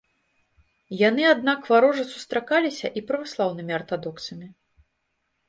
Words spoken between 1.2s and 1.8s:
аднак